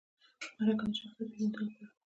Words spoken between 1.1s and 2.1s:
پیژندنې لپاره ده